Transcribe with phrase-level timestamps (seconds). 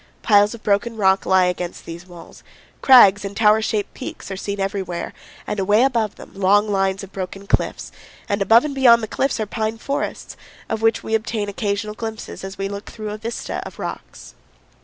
[0.23, 2.41] Piles of broken rock lie against these walls;
[2.81, 5.13] crags and tower shaped peaks are seen everywhere,
[5.45, 7.91] and away above them, long lines of broken cliffs;
[8.27, 10.35] and above and beyond the cliffs are pine forests,
[10.69, 14.33] of which we obtain occasional glimpses as we look up through a vista of rocks.